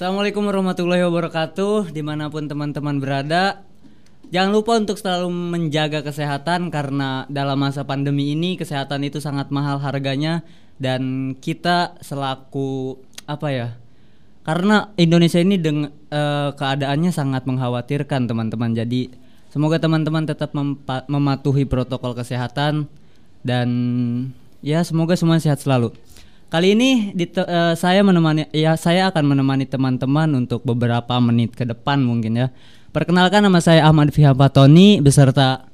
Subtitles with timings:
[0.00, 3.60] Assalamualaikum warahmatullahi wabarakatuh Di mana pun teman-teman berada.
[4.32, 9.76] Jangan lupa untuk selalu menjaga kesehatan Karena dalam masa pandemi ini Kesehatan itu sangat mahal
[9.76, 10.40] harganya.
[10.80, 12.96] Dan kita selaku
[13.28, 13.76] Apa ya
[14.40, 18.72] Karena Indonesia ini dengan eh, keadaannya sangat mengkhawatirkan teman-teman.
[18.72, 19.12] Jadi
[19.52, 20.56] semoga teman-teman tetap
[21.12, 22.88] mematuhi protokol kesehatan.
[23.44, 23.68] Dan
[24.64, 25.92] ya semoga semua sehat selalu
[26.50, 31.62] Kali ini dite- eh, saya menemani ya saya akan menemani teman-teman untuk beberapa menit ke
[31.62, 32.50] depan mungkin ya.
[32.90, 35.70] Perkenalkan nama saya Ahmad Fihabatoni beserta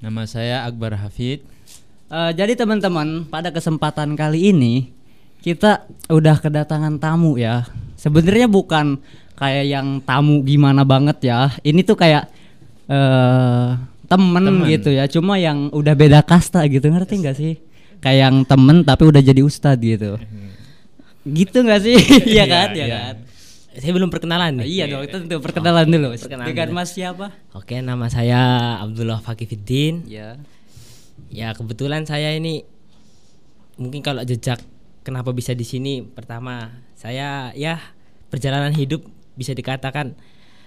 [0.00, 1.40] Nama saya Akbar Hafid.
[2.12, 4.92] eh, jadi teman-teman pada kesempatan kali ini
[5.40, 7.64] kita udah kedatangan tamu ya.
[7.96, 9.00] Sebenarnya bukan
[9.40, 11.48] kayak yang tamu gimana banget ya.
[11.64, 12.28] Ini tuh kayak
[12.92, 13.68] eh
[14.04, 14.68] temen, Temen.
[14.68, 15.08] gitu ya.
[15.08, 17.56] Cuma yang udah beda kasta gitu ngerti nggak sih?
[18.00, 20.16] Kayak yang temen tapi udah jadi ustadz gitu.
[21.28, 21.96] gitu nggak sih?
[22.36, 22.68] Iya kan?
[22.72, 22.98] Iya iya.
[23.00, 23.16] kan?
[23.70, 24.66] Saya belum perkenalan nih.
[24.66, 26.08] Iya dong, tentu perkenalan dulu.
[26.18, 26.76] perkenalan Dengan dulu.
[26.80, 27.30] Mas siapa?
[27.54, 28.40] Oke, nama saya
[28.82, 30.10] Abdullah Fakifuddin.
[30.10, 30.40] Ya.
[31.30, 32.66] Ya, kebetulan saya ini
[33.78, 34.58] mungkin kalau jejak
[35.06, 37.80] kenapa bisa di sini pertama saya ya
[38.28, 39.06] perjalanan hidup
[39.38, 40.18] bisa dikatakan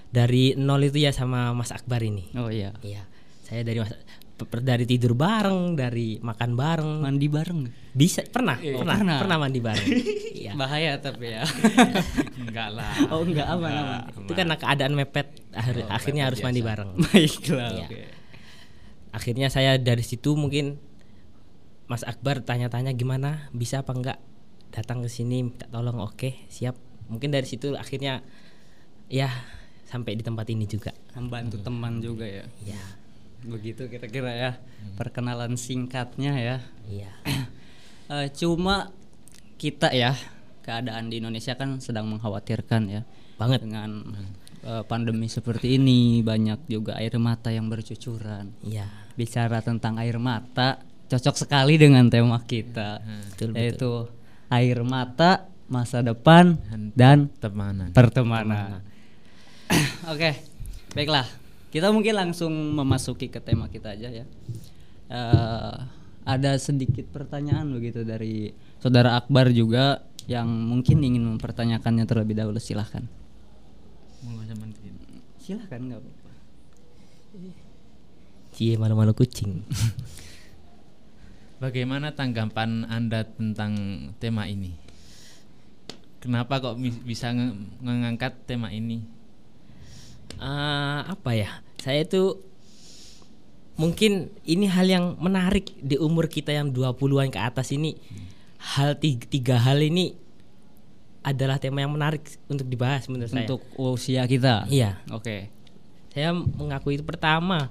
[0.09, 2.29] dari nol itu ya sama Mas Akbar ini.
[2.39, 2.71] Oh iya.
[2.85, 3.03] Iya.
[3.43, 3.91] Saya dari Mas
[4.59, 6.91] dari tidur bareng, dari makan bareng.
[7.01, 7.59] Mandi bareng.
[7.93, 9.17] Bisa pernah, pernah, Pernah.
[9.21, 9.89] pernah mandi bareng.
[10.43, 10.59] Iya.
[10.59, 11.47] Bahaya tapi ya.
[12.43, 12.91] Enggak lah.
[13.07, 13.99] oh enggak aman aman.
[14.27, 16.99] Itu karena keadaan mepet akhir- akhirnya harus mandi bareng.
[17.07, 17.71] Baiklah.
[17.71, 17.87] Iya.
[17.87, 18.01] oke.
[19.13, 20.81] akhirnya saya dari situ mungkin
[21.85, 24.19] Mas Akbar tanya-tanya gimana bisa apa enggak
[24.73, 26.73] datang ke sini minta tolong oke siap
[27.07, 28.19] mungkin dari situ akhirnya
[29.07, 29.29] ya
[29.85, 32.43] sampai di tempat ini juga Membantu teman juga ya.
[32.65, 32.81] ya
[33.43, 34.51] Begitu kira-kira ya.
[34.95, 36.57] Perkenalan singkatnya ya.
[36.87, 37.11] iya
[38.11, 38.91] Eh, cuma
[39.55, 40.11] kita ya
[40.59, 43.01] keadaan di Indonesia kan sedang mengkhawatirkan ya.
[43.39, 44.03] banget Dengan
[44.59, 48.51] eh, pandemi seperti ini banyak juga air mata yang bercucuran.
[48.61, 53.91] iya bicara tentang air mata cocok sekali dengan tema kita betul, yaitu
[54.49, 56.57] air mata masa depan
[56.93, 57.93] dan Temanan.
[57.93, 58.81] pertemanan.
[60.13, 60.37] Oke,
[60.93, 61.25] baiklah.
[61.73, 64.25] Kita mungkin langsung memasuki ke tema kita aja ya.
[65.09, 65.75] Eh,
[66.21, 72.61] ada sedikit pertanyaan begitu dari saudara Akbar juga yang mungkin ingin mempertanyakannya terlebih dahulu.
[72.61, 73.01] Silahkan.
[75.41, 76.31] Silahkan nggak apa-apa.
[78.53, 79.65] cie malu-malu kucing
[81.57, 83.73] Bagaimana tanggapan Anda tentang
[84.21, 84.77] tema ini?
[86.21, 87.33] Kenapa kok bisa
[87.81, 89.01] mengangkat tema ini?
[90.43, 92.39] Eh, apa ya saya itu
[93.75, 97.99] mungkin ini hal yang menarik di umur kita yang 20-an ke atas ini
[98.63, 100.15] hal tiga, tiga hal ini
[101.23, 104.63] adalah tema yang menarik untuk dibahas menurut saya Untuk usia kita.
[104.71, 105.51] iya Oke.
[106.15, 107.67] saya mengakui itu pertama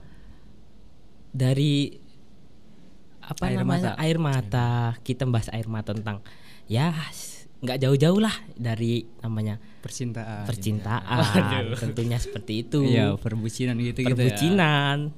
[1.33, 1.97] dari
[3.23, 4.03] apa Air namanya mata.
[4.03, 4.69] air mata
[5.07, 6.21] kita bahas air mata tentang
[6.67, 6.91] ya
[7.63, 10.43] nggak jauh-jauh lah dari namanya Percintaan.
[10.45, 15.15] percintaan tentunya seperti itu Iya, perbucinan gitu gitu perbucinan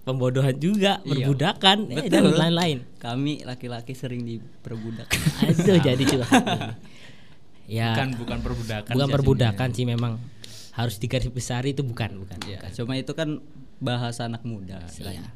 [0.00, 1.26] pembodohan juga Iya.
[1.26, 5.10] perbudakan eh, dan lain-lain Kami laki-laki sering diperbudak.
[5.42, 6.42] aduh jadi curhat
[7.68, 8.90] ya Bukan bukan perbudakan.
[8.90, 10.12] bukan sih perbudakan sih memang
[10.72, 12.70] harus digaris besar itu bukan bukan, ya, bukan.
[12.72, 13.42] cuma itu kan
[13.76, 14.78] bahasa anak muda.
[14.78, 14.86] Iya.
[14.88, 15.30] istilahnya.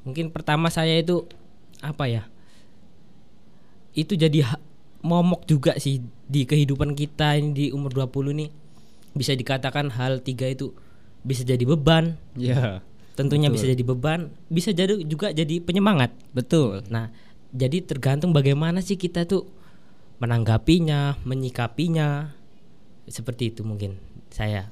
[0.00, 1.28] mungkin pertama saya itu
[1.78, 2.24] apa ya
[3.92, 4.62] itu jadi ha-
[5.00, 8.50] momok juga sih di kehidupan kita ini di umur 20 nih
[9.16, 10.70] bisa dikatakan hal tiga itu
[11.20, 12.16] bisa jadi beban.
[12.36, 12.80] Iya,
[13.18, 16.12] tentunya bisa jadi beban bisa jadi juga jadi penyemangat.
[16.32, 16.84] Betul.
[16.88, 17.12] nah
[17.50, 19.48] jadi tergantung bagaimana sih kita tuh
[20.22, 22.36] menanggapinya menyikapinya.
[23.10, 23.98] Seperti itu mungkin
[24.30, 24.70] saya.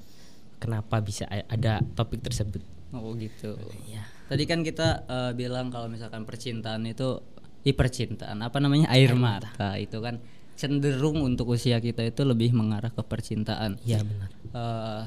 [0.58, 2.62] Kenapa bisa ada topik tersebut?
[2.90, 3.54] Oh gitu.
[3.86, 7.24] ya Tadi kan kita eh, bilang kalau misalkan percintaan itu
[7.62, 9.74] i percintaan apa namanya air, mata.
[9.76, 10.19] itu kan
[10.54, 13.78] cenderung untuk usia kita itu lebih mengarah ke percintaan.
[13.82, 15.02] ya benar Eh,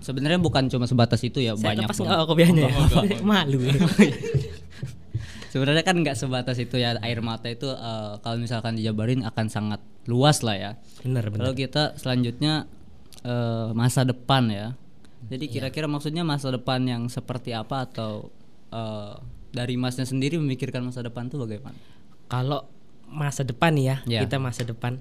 [0.00, 2.74] sebenarnya bukan cuma sebatas itu ya saya banyak lepas nggak kopiahnya ya
[3.22, 3.74] malu ya.
[5.52, 9.80] Sebenarnya kan nggak sebatas itu ya air mata itu eh, kalau misalkan dijabarin akan sangat
[10.08, 10.70] luas lah ya.
[11.04, 12.64] benar benar Kalau kita selanjutnya
[13.22, 14.66] eh, masa depan ya.
[15.22, 15.52] Jadi Iya.
[15.68, 18.32] kira-kira maksudnya masa depan yang seperti apa atau
[18.72, 19.14] eh,
[19.52, 21.76] dari masnya sendiri memikirkan masa depan tuh bagaimana?
[22.26, 22.64] kalau
[23.04, 24.20] masa depan nih ya Ya.
[24.24, 24.96] kita masa depan.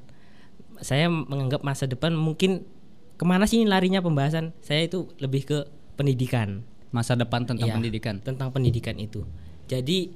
[0.80, 2.68] Saya menganggap masa depan mungkin
[3.16, 4.52] ke mana sih larinya pembahasan?
[4.60, 5.58] Saya itu lebih ke
[5.96, 6.68] pendidikan.
[6.92, 8.20] Masa depan tentang Iya, pendidikan.
[8.20, 9.24] tentang pendidikan itu.
[9.66, 10.12] Jadi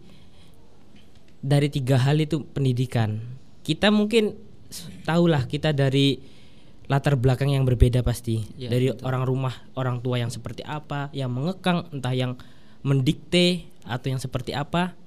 [1.39, 3.21] dari tiga hal itu pendidikan.
[3.63, 4.35] Kita mungkin
[5.05, 6.19] tahulah kita dari
[6.85, 8.43] latar belakang yang berbeda pasti.
[8.57, 12.35] Iya, dari orang rumah orang tua yang seperti apa yang mengekang entah yang
[12.83, 14.97] mendikte atau yang seperti apa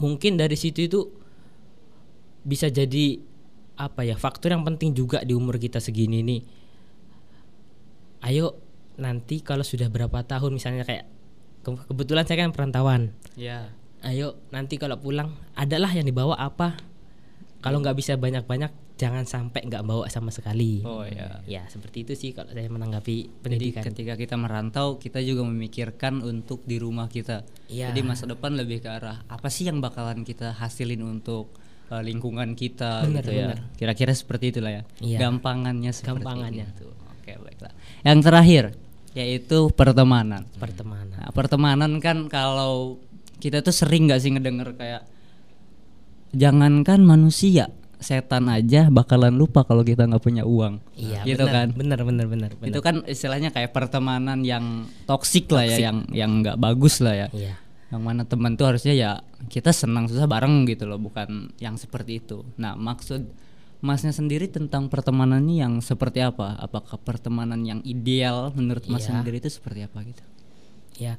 [0.00, 1.00] mungkin dari situ itu
[2.42, 3.22] bisa jadi
[3.78, 6.40] apa ya faktor yang penting juga di umur kita segini nih.
[8.22, 8.58] Ayo
[8.98, 11.06] nanti kalau sudah berapa tahun misalnya kayak
[11.62, 13.14] ke- kebetulan saya kan perantauan.
[13.38, 13.72] Ya.
[14.02, 16.74] ayo nanti kalau pulang adalah yang dibawa apa?
[17.62, 21.42] Kalau nggak bisa banyak-banyak jangan sampai nggak bawa sama sekali Oh ya.
[21.48, 26.22] ya seperti itu sih kalau saya menanggapi Jadi pendidikan ketika kita merantau, kita juga memikirkan
[26.22, 27.42] untuk di rumah kita.
[27.66, 27.90] Iya.
[27.90, 31.50] Jadi masa depan lebih ke arah apa sih yang bakalan kita hasilin untuk
[31.90, 33.46] uh, lingkungan kita Benar, gitu ya.
[33.50, 33.58] benar.
[33.74, 34.82] Kira-kira seperti itulah ya.
[35.02, 35.18] Iya.
[35.18, 36.66] Gampangannya seperti Gampangannya.
[36.70, 36.86] itu.
[37.18, 37.72] Oke, baiklah.
[38.06, 38.64] Yang terakhir
[39.12, 40.48] yaitu pertemanan.
[40.56, 42.96] pertemanan Nah, pertemanan kan kalau
[43.44, 45.02] kita tuh sering nggak sih ngedenger kayak
[46.32, 47.68] jangankan manusia,
[48.02, 50.82] setan aja bakalan lupa kalau kita nggak punya uang.
[50.94, 51.68] iya gitu benar, kan.
[51.72, 52.68] benar benar benar benar.
[52.70, 57.28] Itu kan istilahnya kayak pertemanan yang toksik lah ya, yang yang nggak bagus lah ya.
[57.32, 57.54] iya
[57.92, 59.10] Yang mana teman tuh harusnya ya
[59.52, 62.42] kita senang susah bareng gitu loh, bukan yang seperti itu.
[62.58, 63.24] Nah, maksud
[63.82, 66.54] Masnya sendiri tentang pertemanan ini yang seperti apa?
[66.54, 69.18] Apakah pertemanan yang ideal menurut Mas Iya.
[69.18, 70.22] sendiri itu seperti apa gitu?
[71.00, 71.18] ya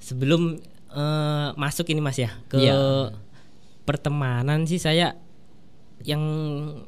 [0.00, 0.56] sebelum
[0.88, 3.12] eh, masuk ini mas ya ke Iya.
[3.84, 5.16] pertemanan sih saya
[6.02, 6.22] yang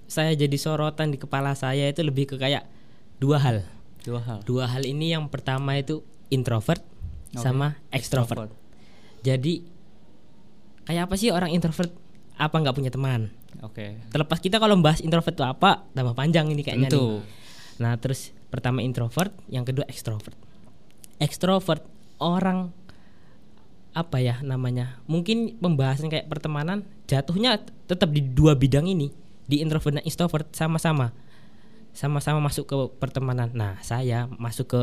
[0.07, 2.67] saya jadi sorotan di kepala saya itu lebih ke kayak
[3.19, 3.57] dua hal
[4.01, 4.39] Dua hal.
[4.49, 6.01] dua hal ini yang pertama itu
[6.33, 6.81] introvert
[7.31, 7.43] Oke.
[7.43, 8.49] sama extrovert.
[9.21, 9.61] Jadi
[10.89, 11.93] kayak apa sih orang introvert?
[12.41, 13.29] Apa nggak punya teman?
[13.61, 14.01] Oke.
[14.09, 17.21] Terlepas kita kalau membahas introvert itu apa, tambah panjang ini kayaknya Tentu.
[17.21, 17.85] nih.
[17.85, 20.33] Nah, terus pertama introvert, yang kedua extrovert.
[21.21, 21.85] Extrovert
[22.17, 22.73] orang
[23.91, 25.03] apa ya namanya?
[25.11, 27.59] Mungkin pembahasan kayak pertemanan jatuhnya
[27.91, 29.11] tetap di dua bidang ini,
[29.51, 31.11] di introvert dan extrovert sama-sama.
[31.91, 33.51] Sama-sama masuk ke pertemanan.
[33.51, 34.83] Nah, saya masuk ke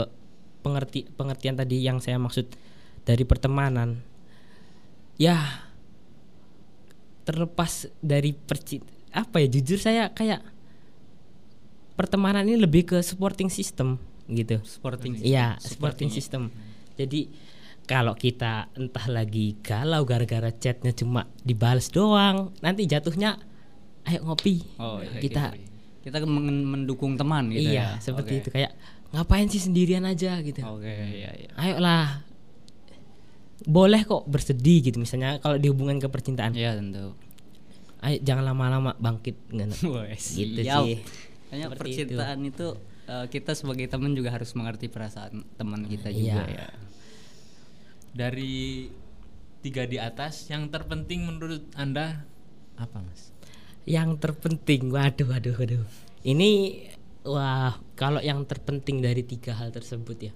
[0.59, 2.51] pengerti pengertian tadi yang saya maksud
[3.07, 4.03] dari pertemanan.
[5.15, 5.63] Ya,
[7.27, 8.79] terlepas dari perci
[9.11, 10.39] apa ya jujur saya kayak
[11.99, 13.99] pertemanan ini lebih ke supporting system
[14.31, 15.19] gitu Sporting.
[15.19, 16.53] iya supporting system
[16.95, 17.27] jadi
[17.87, 23.39] kalau kita entah lagi galau gara-gara chatnya cuma dibales doang nanti jatuhnya
[24.03, 25.43] ayo ngopi Oh, iya, kita
[25.99, 27.99] Kita men- mendukung teman gitu iya ya.
[27.99, 28.41] seperti Oke.
[28.41, 28.71] itu kayak
[29.09, 31.49] ngapain sih sendirian aja gitu Oke, iya iya.
[31.55, 32.23] ayolah
[33.59, 37.17] boleh kok bersedih gitu misalnya kalau dihubungkan ke percintaan Iya tentu.
[37.99, 40.83] ayo jangan lama-lama bangkit gitu Siap.
[40.85, 40.99] sih
[41.47, 42.67] Kayaknya Seperti percintaan itu,
[43.07, 46.59] eh, kita sebagai teman juga harus mengerti perasaan teman kita juga Iya.
[46.59, 46.67] ya.
[48.17, 48.89] Dari
[49.61, 52.25] tiga di atas, yang terpenting menurut anda
[52.77, 53.37] apa mas?
[53.87, 55.87] yang terpenting waduh waduh waduh
[56.27, 56.83] ini
[57.23, 60.33] wah kalau yang terpenting dari tiga hal tersebut ya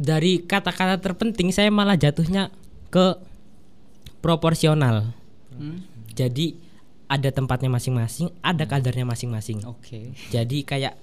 [0.00, 2.48] dari kata-kata terpenting saya malah jatuhnya
[2.88, 3.20] ke
[4.24, 5.12] proporsional
[5.50, 5.84] Hmm?
[6.16, 6.56] jadi
[7.04, 10.16] ada tempatnya masing-masing ada kadarnya masing-masing Oke.
[10.32, 10.94] jadi kayak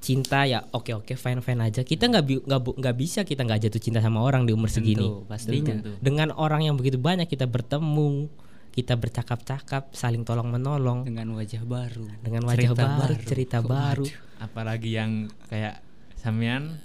[0.00, 3.78] cinta ya oke oke fine fine aja kita nggak nggak nggak bisa kita nggak jatuh
[3.78, 5.76] cinta sama orang di umur segini pastinya.
[5.76, 5.92] Tentu.
[6.00, 8.32] dengan orang yang begitu banyak kita bertemu
[8.70, 12.06] kita bercakap-cakap saling tolong menolong Dengan wajah baru.
[12.22, 14.06] dengan wajah cerita baru, cerita baru
[14.38, 15.10] Apalagi yang
[15.46, 15.82] kayak
[16.16, 16.80] samian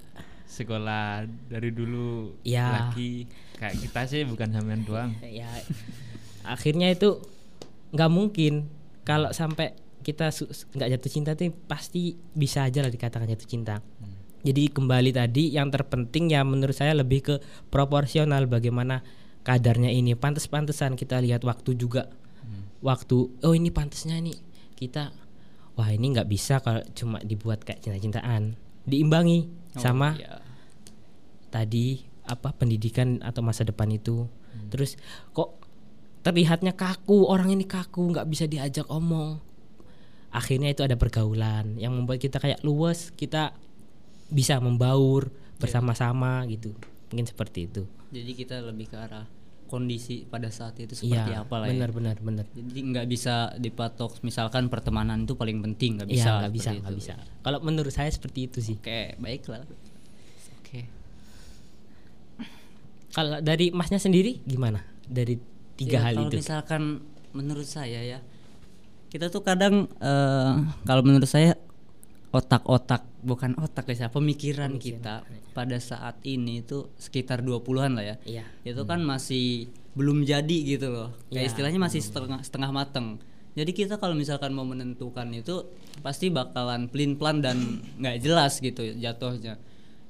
[0.45, 2.91] sekolah dari dulu Ya.
[2.91, 5.15] lagi kayak kita sih bukan samian doang.
[5.21, 5.47] ya
[6.43, 7.21] akhirnya itu
[7.91, 8.67] nggak mungkin
[9.03, 10.29] kalau sampai kita
[10.77, 13.81] nggak jatuh cinta tuh pasti bisa aja lah dikatakan jatuh cinta.
[14.45, 17.35] Jadi kembali tadi yang terpenting ya menurut saya lebih ke
[17.73, 19.01] proporsional bagaimana
[19.41, 20.13] kadarnya ini.
[20.13, 22.13] Pantas-pantesan kita lihat waktu juga.
[22.85, 24.37] Waktu oh ini pantasnya nih.
[24.77, 25.09] Kita
[25.73, 28.53] wah ini nggak bisa kalau cuma dibuat kayak cinta-cintaan.
[28.85, 30.39] Diimbangi Oh, sama iya.
[31.51, 34.23] tadi apa pendidikan atau masa depan itu.
[34.71, 34.95] Terus
[35.35, 35.59] kok
[36.23, 39.43] terlihatnya kaku orang ini kaku nggak bisa diajak omong
[40.35, 43.55] akhirnya itu ada pergaulan yang membuat kita kayak luwes kita
[44.27, 46.75] bisa membaur bersama-sama gitu
[47.09, 49.23] mungkin seperti itu Jadi kita lebih ke arah
[49.65, 51.95] kondisi pada saat itu seperti iya apa lah benar ya.
[51.95, 56.27] benar benar Jadi nggak bisa dipatok misalkan pertemanan itu paling penting nggak bisa.
[56.29, 59.63] iya nggak bisa nggak bisa kalau menurut saya seperti itu sih Oke, baiklah.
[60.61, 60.79] Oke.
[63.11, 65.39] kalau dari masnya sendiri gimana dari
[65.75, 66.81] tiga Ya, hal kalau itu misalkan
[67.31, 68.19] menurut saya ya
[69.15, 70.53] kita tuh kadang eh,
[70.83, 71.55] kalau menurut saya
[72.35, 75.23] otak-otak bukan otak ya pemikiran kita
[75.55, 80.91] pada saat ini itu sekitar 20-an lah ya iya itu kan masih belum jadi gitu
[80.91, 81.47] loh kayak Iya.
[81.47, 83.15] istilahnya masih setengah setengah mateng
[83.55, 85.63] Jadi kita kalau misalkan mau menentukan itu
[86.03, 87.55] pasti bakalan pelin plan dan
[88.03, 89.55] nggak jelas gitu jatuhnya.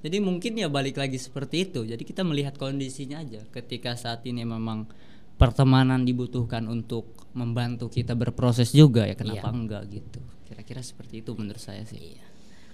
[0.01, 1.85] Jadi mungkin ya balik lagi seperti itu.
[1.85, 3.45] Jadi kita melihat kondisinya aja.
[3.53, 4.89] Ketika saat ini memang
[5.35, 10.23] pertemanan dibutuhkan untuk membantu kita berproses juga ya kenapa enggak gitu.
[10.47, 12.15] Kira-kira seperti itu menurut saya sih.
[12.15, 12.25] Iya.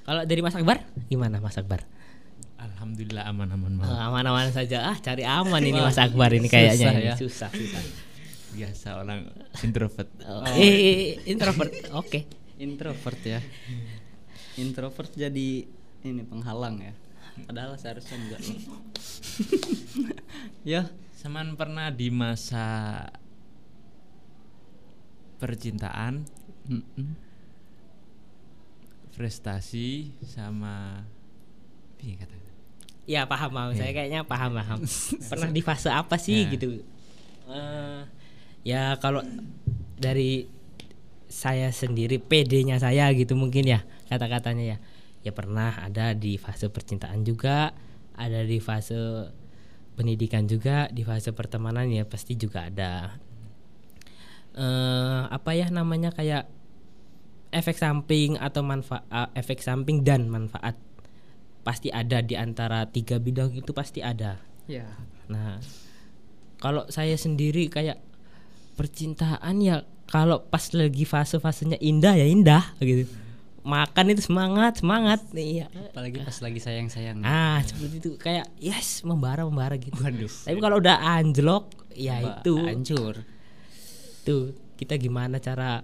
[0.06, 1.86] Kalau dari Mas Akbar gimana Mas Akbar?
[2.62, 3.82] Alhamdulillah aman-aman.
[3.82, 4.94] Oh, aman-aman saja.
[4.94, 7.10] Ah, cari aman ini Mas Akbar ini kayaknya susah ini.
[7.10, 7.16] ya.
[7.18, 7.82] susah susah.
[8.52, 9.20] Biasa orang
[9.66, 10.10] introvert.
[10.30, 11.74] Oh, eh, eh, eh, introvert.
[11.98, 12.30] Oke.
[12.62, 13.42] Introvert ya.
[14.62, 15.66] Introvert jadi
[16.06, 16.94] ini penghalang ya.
[17.50, 18.60] Padahal seharusnya enggak loh.
[20.78, 20.86] ya,
[21.22, 23.06] Seman pernah di masa
[25.38, 26.26] percintaan,
[29.14, 31.06] prestasi sama
[32.02, 32.34] piye kata?
[33.06, 33.70] Ya paham paham.
[33.78, 34.80] Saya kayaknya paham paham.
[35.30, 36.58] Pernah di fase apa sih Ya.
[36.58, 36.82] gitu?
[37.54, 38.02] Eh,
[38.66, 39.22] ya kalau
[40.02, 40.50] dari
[41.30, 44.78] saya sendiri PD-nya saya gitu mungkin ya kata-katanya ya.
[45.22, 47.78] Ya pernah ada di fase percintaan juga,
[48.18, 49.30] ada di fase
[49.96, 53.20] pendidikan juga, di fase pertemanan ya pasti juga ada.
[54.52, 56.44] eh apa ya namanya kayak
[57.56, 60.76] efek samping atau manfaat efek samping dan manfaat
[61.64, 64.40] pasti ada di antara tiga bidang itu pasti ada.
[64.68, 64.88] ya.
[65.32, 65.64] Nah,
[66.60, 68.00] kalau saya sendiri kayak
[68.76, 73.08] percintaan ya kalau pas lagi fase-fasenya indah ya indah gitu.
[73.62, 75.22] Makan itu semangat, semangat.
[75.38, 75.70] Iya.
[75.70, 77.22] Apalagi pas lagi sayang-sayang.
[77.22, 79.94] Ah, seperti itu kayak yes membara membara gitu.
[80.02, 80.30] Waduh.
[80.50, 83.16] Tapi kalau udah anjlok ya Wah, itu hancur.
[84.24, 85.84] tuh kita gimana cara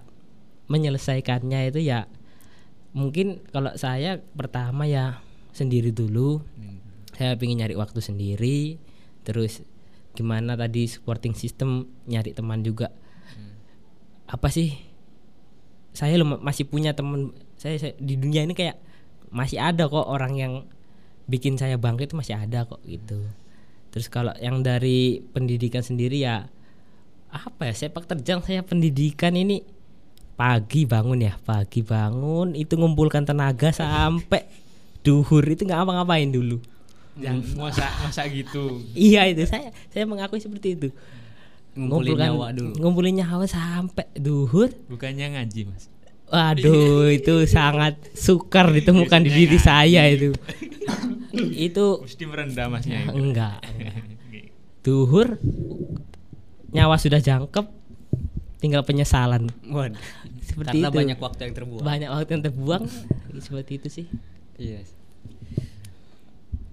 [0.70, 2.06] menyelesaikannya itu ya
[2.96, 5.20] mungkin kalau saya pertama ya
[5.52, 6.40] sendiri dulu
[7.18, 8.78] saya ingin nyari waktu sendiri
[9.26, 9.62] terus
[10.14, 12.94] gimana tadi supporting system nyari teman juga
[14.28, 14.76] apa sih
[15.92, 18.78] saya lo masih punya teman saya, saya di dunia ini kayak
[19.28, 20.52] masih ada kok orang yang
[21.28, 23.20] bikin saya bangkit itu masih ada kok gitu
[23.92, 26.48] terus kalau yang dari pendidikan sendiri ya
[27.28, 29.60] apa ya sepak terjang saya pendidikan ini
[30.32, 34.48] pagi bangun ya pagi bangun itu ngumpulkan tenaga sampai
[35.04, 36.56] duhur itu nggak apa-ngapain dulu
[37.18, 38.78] Yang masa masa gitu.
[38.94, 40.88] iya itu saya saya mengakui seperti itu
[41.74, 42.72] Ngumpulin nyawa dulu.
[42.78, 45.90] ngumpulin nyawa sampai duhur Bukannya ngaji, Mas.
[46.28, 50.32] Waduh itu sangat sukar ditemukan di diri saya itu
[51.68, 53.04] itu Mesti merendah Masnya.
[53.04, 53.12] itu.
[53.14, 53.58] enggak
[54.84, 55.36] duhur
[56.68, 57.66] nyawa sudah jangkep
[58.58, 59.96] tinggal penyesalan Waduh.
[60.40, 61.82] seperti Karena itu banyak waktu yang terbuang.
[61.82, 62.84] banyak waktu yang terbuang
[63.38, 64.06] seperti itu sih
[64.58, 64.82] Iya.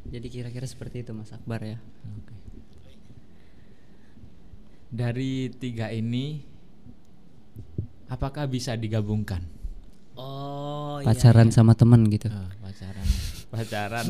[0.07, 1.77] Jadi kira-kira seperti itu Mas Akbar ya.
[2.15, 2.33] Oke.
[4.87, 6.41] Dari tiga ini
[8.07, 9.41] apakah bisa digabungkan?
[10.15, 12.31] oh Pacaran sama teman gitu.
[12.31, 13.07] Ah, pacaran.
[13.53, 14.05] Pacaran.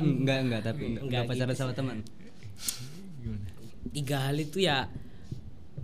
[0.00, 1.96] enggak enggak tapi enggak, Enggak pacaran gitu sama teman.
[3.20, 3.46] Gimana?
[3.88, 4.88] tiga hal itu ya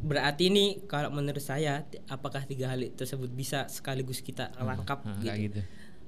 [0.04, 5.32] berarti ini kalau menurut saya apakah tiga hal tersebut bisa sekaligus kita rangkap Ah, gitu,
[5.48, 5.60] gitu.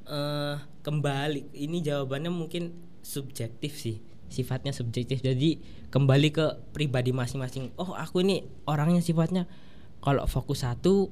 [0.06, 3.98] Eh, kembali ini jawabannya mungkin subjektif sih
[4.28, 5.56] sifatnya subjektif jadi
[5.88, 9.48] kembali ke pribadi masing-masing oh aku ini orangnya sifatnya
[9.98, 11.08] kalau fokus satu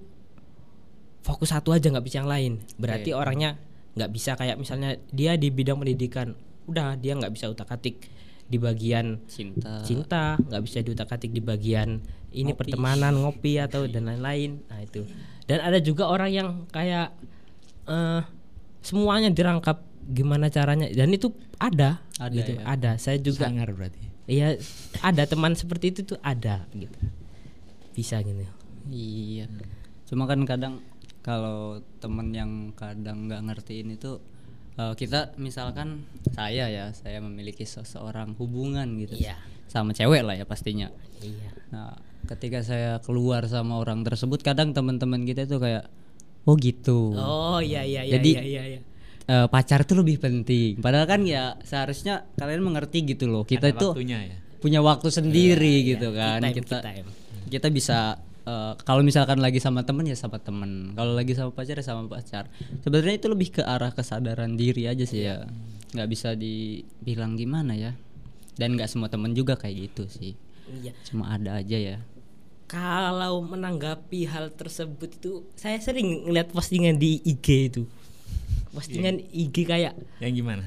[1.24, 3.18] fokus satu aja nggak bisa yang lain berarti Oke.
[3.18, 3.50] orangnya
[3.96, 6.36] nggak bisa kayak misalnya dia di bidang pendidikan
[6.68, 8.12] udah dia nggak bisa utak atik
[8.44, 9.80] di bagian Cinta.
[9.82, 12.60] cinta nggak bisa diutak atik di bagian ini Ngopi.
[12.60, 15.08] pertemanan ngopi atau dan lain-lain nah itu
[15.48, 17.08] dan ada juga orang yang kayak
[17.88, 18.20] eh
[18.84, 22.62] semuanya dirangkap gimana caranya dan itu ada, Ada gitu ya.
[22.68, 23.96] ada saya juga Sangar berarti.
[24.28, 24.60] iya
[25.00, 27.00] ada teman seperti itu tuh ada gitu
[27.96, 28.44] bisa gitu
[28.84, 29.48] Iya.
[30.04, 30.84] Cuma kan kadang
[31.24, 34.20] kalau temen yang kadang nggak ngertiin itu
[34.76, 39.40] eh, kita misalkan saya ya saya memiliki seseorang hubungan gitu Iya.
[39.66, 40.92] sama cewek lah ya pastinya.
[41.18, 45.88] iya Nah ketika saya keluar sama orang tersebut kadang teman-teman kita itu kayak
[46.44, 47.12] oh gitu.
[47.12, 48.80] oh iya iya iya Jadi- iya iya, iya.
[49.24, 50.76] Eh, pacar itu lebih penting.
[50.78, 53.40] Padahal kan ya seharusnya kalian mengerti gitu loh.
[53.42, 54.36] Kita Ada itu waktunya ya.
[54.60, 56.44] punya waktu sendiri gitu kan.
[56.44, 57.08] time, kita time.
[57.48, 60.92] kita bisa eh, kalau misalkan lagi sama temen ya sama temen.
[60.92, 62.48] Kalau lagi sama pacar ya sama pacar.
[62.80, 65.44] Sebenarnya itu lebih ke arah kesadaran diri aja sih ya.
[65.92, 67.92] Nggak bisa dibilang gimana ya.
[68.54, 70.32] Dan nggak semua temen juga kayak gitu sih.
[70.70, 71.98] iya Cuma ada aja ya.
[72.64, 77.82] kalau menanggapi hal tersebut itu saya sering ngeliat postingan di IG itu
[78.72, 80.64] postingan IG kayak Yang gimana?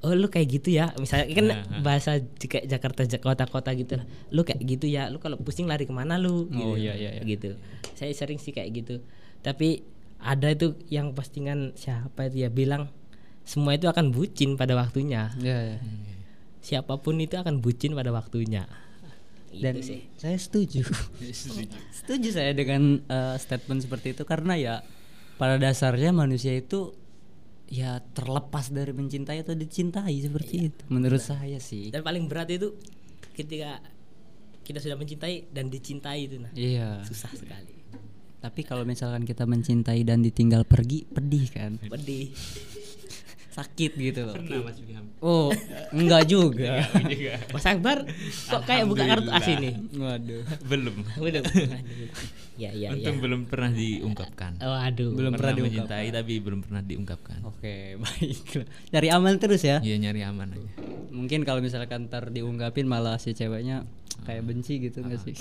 [0.00, 0.94] Oh lu kayak gitu ya.
[0.94, 1.80] Misalnya kan Nah, nah.
[1.80, 3.96] bahasa kayak Jakarta Jak- kota-kota gitu.
[3.96, 5.08] Lah lu kayak gitu ya.
[5.08, 6.46] Lu kalau pusing lari ke mana lu?
[6.48, 6.84] Oh, Gitu.
[6.84, 7.22] iya, iya, iya.
[7.24, 7.58] gitu.
[7.92, 9.02] Saya sering sih kayak gitu.
[9.40, 9.82] Tapi
[10.18, 12.90] ada itu yang postingan siapa itu ya bilang
[13.42, 15.30] semua itu akan bucin pada waktunya.
[15.36, 15.78] Ya, ya.
[16.60, 18.66] siapa pun itu akan bucin pada waktunya.
[19.48, 20.84] Dan Itu sih saya setuju.
[21.90, 24.22] setuju saya dengan eh, statement seperti itu.
[24.22, 24.74] Karena ya
[25.38, 26.94] pada dasarnya manusia itu
[27.68, 30.82] ya terlepas dari mencintai atau dicintai seperti itu.
[30.88, 31.92] Menurut saya sih.
[31.92, 32.72] dan paling berat itu
[33.32, 33.78] ketika
[34.64, 37.00] kita sudah mencintai dan dicintai itu nah Iya.
[37.02, 37.76] susah sekali
[38.38, 41.74] Tapi kalau misalkan kita mencintai dan ditinggal pergi, pedih kan?
[41.82, 42.30] pedih
[43.58, 44.38] Sakit gitu loh.
[44.38, 45.04] Pernah Mas William.
[45.18, 45.50] Oh,
[45.90, 46.86] enggak juga.
[47.54, 48.06] Mas Akbar
[48.46, 50.46] kok kayak buka kartu as ini Waduh.
[50.70, 50.94] belum.
[51.18, 51.42] belum
[52.54, 54.62] ya ya ya Untung belum pernah diungkapkan.
[54.62, 55.90] oh aduh Belum pernah diungkapkan.
[55.90, 57.38] mencintai tapi belum pernah diungkapkan.
[57.50, 58.62] Oke, baik.
[58.94, 59.82] Dari aman terus ya.
[59.82, 60.70] Iya nyari aman aja.
[61.10, 63.82] Mungkin kalau misalkan ntar diungkapin malah si ceweknya
[64.22, 65.34] kayak benci gitu nggak sih?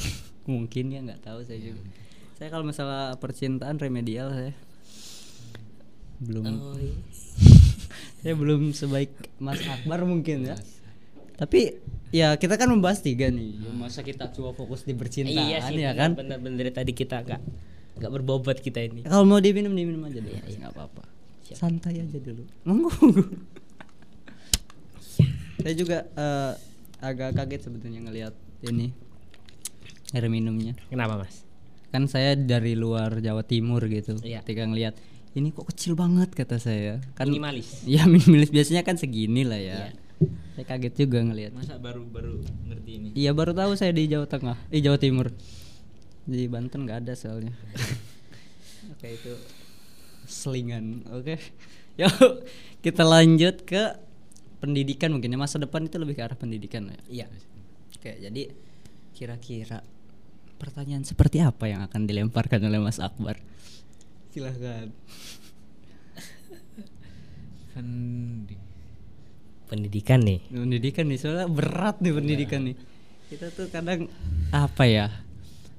[0.50, 1.86] Mungkin ya nggak tahu saya juga.
[2.34, 4.58] Saya kalau masalah percintaan remedial saya
[6.18, 6.98] belum oh, iya.
[8.28, 10.60] Saya belum sebaik Mas Akbar mungkin ya.
[11.40, 11.80] Tapi
[12.12, 13.56] ya kita kan membahas tiga nih.
[13.56, 16.12] Ya, Masa kita cuma fokus di percintaan iya sih ya kan?
[16.36, 17.40] dari tadi kita nggak
[18.04, 21.08] nggak berbobot kita ini Kalau mau diminum diminum aja dulu, Mas, nggak apa-apa.
[21.56, 22.44] Santai aja dulu.
[22.68, 22.92] Monggo.
[25.64, 26.52] Saya juga eh,
[27.00, 28.36] agak kaget sebetulnya ngelihat
[28.68, 28.92] ini
[30.12, 30.76] air minumnya.
[30.92, 31.48] kenapa mas
[31.96, 34.20] Kan saya dari luar Jawa Timur gitu.
[34.20, 34.44] Iya.
[34.44, 35.00] Ketika ngelihat
[35.38, 36.98] ini kok kecil banget kata saya.
[37.14, 39.78] Kan minimalis Ya minimalis biasanya kan segini lah ya.
[39.78, 39.90] Iya.
[40.58, 41.54] Saya kaget juga ngelihat.
[41.54, 43.10] Masa baru baru ngerti ini?
[43.14, 45.30] Iya baru tahu saya di Jawa Tengah, eh Jawa Timur.
[46.26, 47.54] Di Banten nggak ada soalnya.
[48.98, 49.34] Oke itu
[50.26, 51.06] selingan.
[51.14, 51.38] Oke.
[52.02, 52.46] Yuk
[52.82, 53.94] kita lanjut ke
[54.58, 56.98] pendidikan mungkin ya masa depan itu lebih ke arah pendidikan ya.
[57.10, 57.28] iya
[57.94, 58.50] Oke jadi
[59.14, 59.82] kira-kira
[60.58, 63.38] pertanyaan seperti apa yang akan dilemparkan oleh Mas Akbar?
[64.30, 64.88] Silahkan.
[67.74, 68.58] Pendi-
[69.68, 72.76] pendidikan nih Pendidikan nih soalnya berat nih pendidikan nih.
[73.30, 74.10] Kita tuh kadang
[74.50, 75.08] apa ya?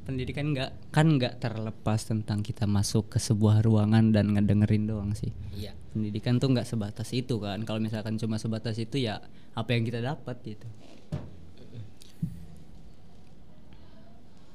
[0.05, 5.33] Pendidikan nggak kan nggak terlepas tentang kita masuk ke sebuah ruangan dan ngedengerin doang sih.
[5.53, 7.59] iya Pendidikan tuh nggak sebatas itu kan.
[7.67, 9.19] Kalau misalkan cuma sebatas itu ya
[9.53, 10.69] apa yang kita dapat gitu.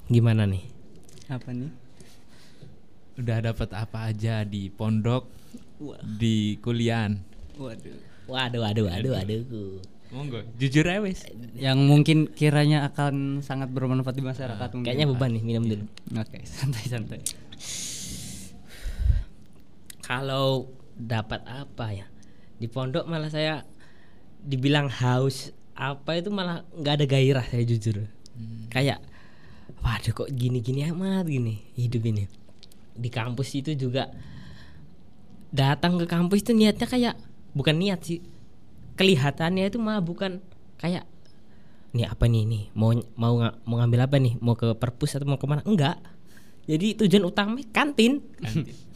[0.06, 0.62] gimana nih
[1.32, 1.71] Apa nih?
[3.13, 5.30] Udah dapat apa aja di pondok,
[5.78, 5.99] Wah.
[6.02, 7.10] di kuliah.
[7.54, 7.93] Waduh.
[8.23, 9.41] waduh waduh waduh waduh
[10.10, 11.26] Monggo, jujur aja wes.
[11.58, 14.86] Yang mungkin kiranya akan sangat bermanfaat di masyarakat mungkin.
[14.86, 17.17] kayaknya beban nih minum dulu Oke, santai-santai.
[20.06, 22.06] kalau dapat apa ya
[22.58, 23.65] di pondok malah saya
[24.39, 28.06] dibilang haus apa itu malah nggak ada gairah saya jujur
[28.69, 29.02] kayak
[29.82, 32.30] waduh kok gini-gini amat gini hidup ini
[32.93, 34.10] di kampus itu juga
[35.49, 37.15] datang ke kampus itu niatnya kayak
[37.53, 38.19] bukan niat sih
[38.93, 40.41] kelihatannya itu malah bukan
[40.77, 41.06] kayak
[41.93, 45.25] nih apa nih nih mau mau nga- mau ngambil apa nih mau ke perpus atau
[45.25, 45.62] mau ke mana?
[45.62, 46.01] Enggak.
[46.63, 48.23] Jadi tujuan utama kantin,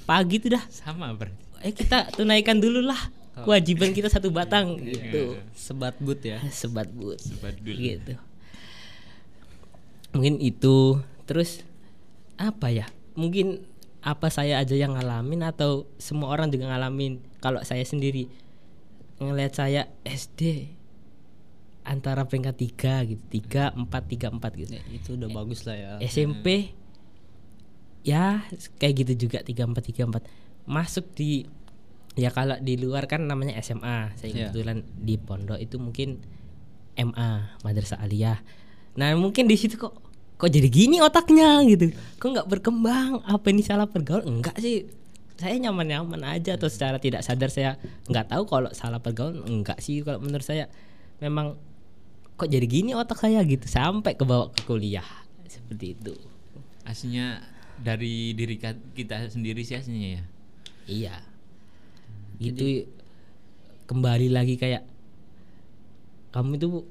[0.07, 0.63] pagi tuh dah.
[0.71, 1.35] Sama berarti.
[1.61, 2.97] eh kita tunaikan dulu lah
[3.37, 4.79] kewajiban kita satu batang.
[4.79, 5.37] Gitu.
[5.53, 6.41] Sebat but ya.
[6.49, 7.19] sebat but.
[7.19, 7.77] Sebat dulu.
[7.77, 8.13] gitu.
[10.13, 10.97] Mungkin itu.
[11.27, 11.61] Terus
[12.33, 12.87] apa ya?
[13.13, 13.61] Mungkin
[14.01, 17.19] apa saya aja yang ngalamin atau semua orang juga ngalamin?
[17.41, 18.29] Kalau saya sendiri
[19.17, 20.71] ngelihat saya SD
[21.81, 24.75] antara peringkat tiga gitu tiga empat tiga empat gitu.
[24.75, 25.91] Ya, itu udah bagus lah ya.
[26.03, 26.75] SMP
[28.03, 28.43] ya
[28.79, 30.27] kayak gitu juga tiga empat tiga empat.
[30.67, 31.47] Masuk di
[32.17, 34.37] ya kalau di luar kan namanya SMA saya Iya.
[34.49, 36.19] kebetulan di pondok itu mungkin
[36.97, 38.41] MA madrasah aliyah.
[38.97, 39.93] Nah mungkin di situ kok
[40.37, 41.89] kok jadi gini otaknya gitu.
[42.21, 43.25] Kok nggak berkembang?
[43.25, 44.85] Apa ini salah pergaulan enggak sih.
[45.37, 47.77] Saya nyaman-nyaman aja atau secara tidak sadar saya
[48.09, 50.69] nggak tahu kalau salah pergaulan enggak sih kalau menurut saya.
[51.17, 51.57] Memang
[52.37, 53.65] kok jadi gini otak saya gitu.
[53.65, 55.05] Sampai ke bawah ke kuliah
[55.49, 56.13] seperti itu.
[56.85, 57.41] Aslinya
[57.81, 58.61] dari diri
[58.93, 60.23] kita sendiri sih aslinya ya.
[60.87, 61.15] Iya.
[62.37, 62.85] Gitu.
[63.87, 64.83] kembali lagi kayak
[66.35, 66.83] kamu itu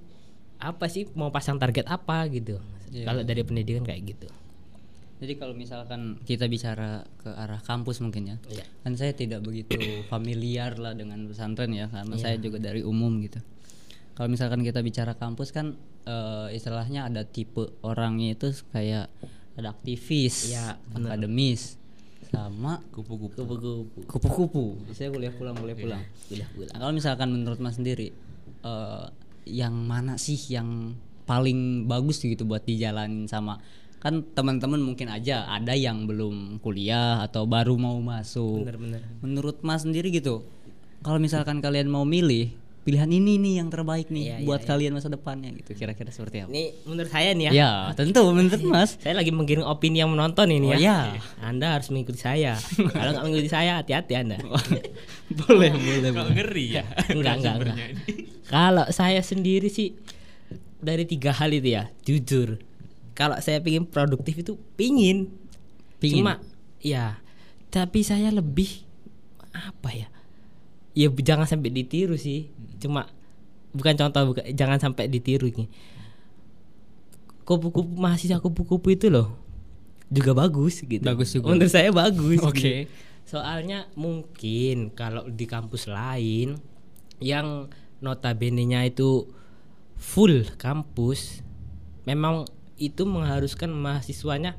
[0.59, 2.57] apa sih mau pasang target apa gitu.
[2.91, 3.05] Iya.
[3.05, 4.29] Kalau dari pendidikan kayak gitu.
[5.17, 8.65] Jadi kalau misalkan kita bicara ke arah kampus mungkin ya, Iya.
[8.85, 9.73] kan saya tidak begitu
[10.13, 13.41] familiar lah dengan pesantren ya, karena saya juga dari umum gitu.
[14.13, 15.73] Kalau misalkan kita bicara kampus kan
[16.05, 19.09] eh, istilahnya ada tipe orangnya itu kayak
[19.57, 21.81] ada aktivis, Iya, akademis,
[22.29, 23.41] sama Kupu-kupu.
[23.41, 24.65] kupu-kupu kupu-kupu.
[24.93, 26.03] Saya kuliah pulang, kuliah pulang.
[26.29, 26.73] Kuliah pulang.
[26.77, 28.13] Nah, kalau misalkan menurut Mas sendiri
[28.63, 29.05] eh,
[29.47, 33.59] yang mana sih yang paling bagus gitu buat dijalanin sama
[33.97, 38.63] kan teman-teman mungkin aja ada yang belum kuliah atau baru mau masuk.
[38.63, 40.47] bener-bener Menurut Mas sendiri gitu.
[40.99, 44.69] Kalau misalkan kalian mau milih pilihan ini nih yang terbaik nih Iya, iya, buat iya.
[44.69, 45.75] kalian masa depannya gitu.
[45.75, 46.49] Kira-kira seperti apa?
[46.49, 48.95] ini menurut saya nih ya Ya, tentu menurut Mas.
[48.97, 51.19] saya lagi menggiring opini yang menonton ini Oh, ya iya.
[51.41, 52.55] anda harus mengikuti saya
[52.87, 54.39] kalau nggak mengikuti saya hati-hati anda
[55.41, 56.35] boleh, boleh, Kok boleh.
[56.37, 56.85] ngeri ya?
[57.11, 57.77] enggak enggak enggak.
[58.47, 59.95] Kalau saya sendiri sih
[60.79, 62.61] dari tiga hal itu ya jujur
[63.17, 65.33] kalau saya pingin produktif itu pingin,
[65.97, 66.21] Pingin.
[66.21, 66.33] cuma
[66.85, 67.17] ya
[67.73, 68.85] tapi saya lebih
[69.57, 70.09] apa ya
[70.93, 73.09] ya jangan sampai ditiru sih cuma
[73.73, 75.69] bukan contoh bukan jangan sampai ditiru nih
[77.47, 79.33] kupu-kupu mahasiswa kupu-kupu itu loh
[80.07, 81.51] juga bagus gitu Bagus juga.
[81.51, 82.55] menurut saya bagus Oke.
[82.55, 82.73] gitu.
[83.27, 86.59] soalnya mungkin kalau di kampus lain
[87.19, 87.67] yang
[87.99, 89.29] notabene-nya itu
[89.97, 91.41] full kampus
[92.05, 92.45] memang
[92.77, 94.55] itu mengharuskan mahasiswanya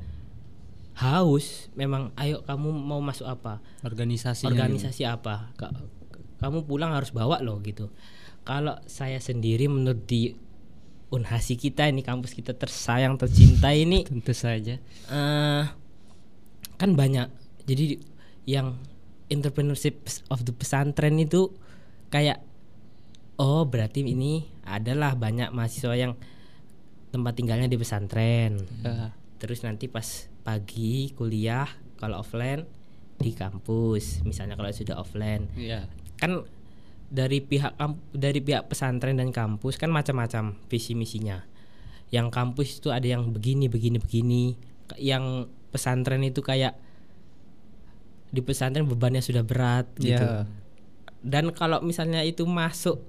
[0.98, 1.70] haus.
[1.78, 3.62] Memang ayo kamu mau masuk apa?
[3.86, 4.50] Organisasinya.
[4.50, 5.54] organisasi apa?
[5.54, 5.70] Ka-
[6.42, 7.90] kamu pulang harus bawa loh gitu.
[8.42, 10.34] Kalau saya sendiri menurut di
[11.08, 14.76] unhasi kita ini kampus kita tersayang tercinta ini Tentu saja.
[15.08, 15.64] eh
[16.74, 17.30] kan banyak.
[17.66, 17.98] Jadi
[18.44, 18.78] yang
[19.28, 21.52] entrepreneurship of the pesantren itu
[22.08, 22.42] kayak
[23.38, 26.12] oh berarti ini adalah banyak mahasiswa yang
[27.08, 30.04] tempat tinggalnya di pesantren Eh, terus nanti pas
[30.42, 32.66] pagi kuliah kalau offline
[33.18, 35.90] di kampus misalnya kalau sudah offline Iya.
[36.18, 36.46] kan
[37.08, 37.74] dari pihak
[38.12, 41.40] dari pihak pesantren dan kampus kan macam-macam visi misinya.
[42.12, 44.44] Yang kampus itu ada yang begini begini begini.
[45.00, 46.76] Yang pesantren itu kayak
[48.28, 50.20] di pesantren bebannya sudah berat gitu.
[50.20, 50.44] Iya.
[51.24, 53.00] Dan kalau misalnya itu masuk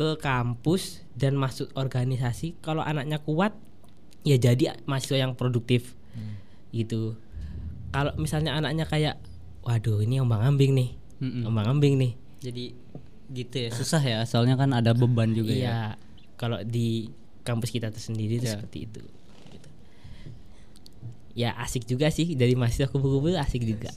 [0.00, 3.52] ke kampus dan masuk organisasi, kalau anaknya kuat
[4.24, 5.92] ya jadi mahasiswa yang produktif.
[6.72, 7.20] Gitu.
[7.92, 9.20] Kalau misalnya anaknya kayak
[9.60, 10.90] waduh ini ombang ambing nih.
[11.20, 11.44] Mm-mm.
[11.44, 12.12] Ombang ambing nih.
[12.40, 12.72] Jadi
[13.28, 15.60] gitu ya susah ya soalnya kan ada beban juga ya.
[15.60, 15.78] Iya,
[16.40, 17.12] kalau di
[17.44, 18.56] kampus kita tersendiri itu Iya.
[18.56, 19.04] seperti itu.
[19.52, 19.68] Gitu.
[21.36, 23.92] Ya asik juga sih dari mahasiswa kupu-kupu asik juga.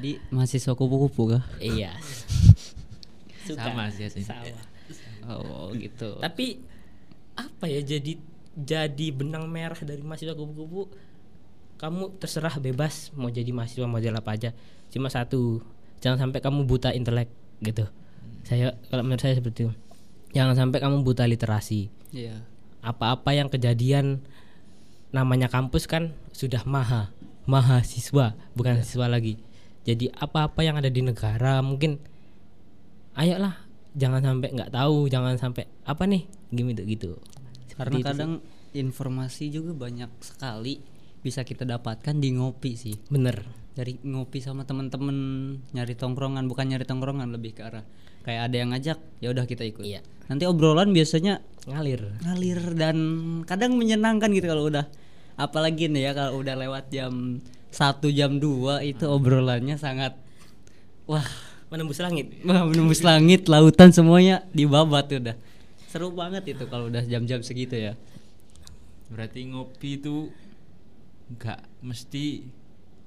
[0.00, 1.44] Di mahasiswa kupu-kupu kah?
[1.60, 1.92] iya.
[3.52, 4.24] Sama sih sih.
[4.24, 4.56] Sama.
[5.28, 6.16] Oh gitu.
[6.24, 6.64] Tapi
[7.36, 8.16] apa ya jadi
[8.56, 10.88] jadi benang merah dari mahasiswa kupu-kupu
[11.76, 14.50] kamu terserah bebas mau jadi mahasiswa model apa aja.
[14.88, 15.60] Cuma satu,
[16.00, 17.28] jangan sampai kamu buta intelek
[17.60, 17.84] gitu.
[18.46, 19.72] Saya kalau menurut saya seperti itu.
[20.34, 21.90] Jangan sampai kamu buta literasi.
[22.14, 22.46] Iya.
[22.84, 24.22] apa-apa yang kejadian
[25.10, 27.10] namanya kampus kan sudah maha
[27.48, 29.40] mahasiswa bukan siswa lagi
[29.88, 31.96] jadi apa-apa yang ada di negara mungkin
[33.14, 33.54] ayolah
[33.94, 37.10] jangan sampai nggak tahu jangan sampai apa nih gitu gitu
[37.74, 38.32] Karena Seperti itu kadang
[38.74, 40.82] informasi juga banyak sekali
[41.24, 42.94] bisa kita dapatkan di ngopi sih.
[42.94, 43.10] sih.
[43.10, 43.42] bener
[43.74, 45.16] Dari ngopi sama teman-teman
[45.74, 47.82] nyari tongkrongan bukan nyari tongkrongan lebih ke arah
[48.22, 49.82] kayak ada yang ngajak ya udah kita ikut.
[49.82, 50.00] Iya.
[50.30, 52.96] Nanti obrolan biasanya ngalir ngalir dan
[53.48, 54.86] kadang menyenangkan gitu kalau udah
[55.34, 57.42] apalagi nih ya kalau udah lewat jam
[57.74, 60.14] satu jam 2 itu obrolannya sangat
[61.10, 61.26] wah
[61.74, 62.30] menembus langit.
[62.46, 65.34] Wah menembus langit lautan semuanya dibabat udah
[65.90, 67.98] seru banget itu kalau udah jam-jam segitu ya.
[69.10, 70.30] Berarti ngopi itu
[71.34, 72.46] nggak mesti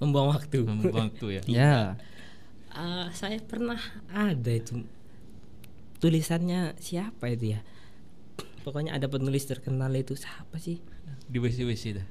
[0.04, 0.68] membuang waktu.
[0.68, 1.42] membuang waktu ya.
[1.64, 1.76] ya.
[2.76, 3.80] Ah, saya pernah
[4.12, 4.84] ada itu
[5.98, 7.60] tulisannya siapa itu ya?
[8.62, 10.84] Pokoknya ada penulis terkenal itu siapa sih?
[11.28, 12.08] Di WC-WC dah.